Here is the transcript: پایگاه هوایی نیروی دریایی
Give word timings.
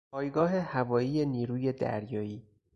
پایگاه 0.11 0.55
هوایی 0.57 1.25
نیروی 1.25 1.73
دریایی 1.73 2.45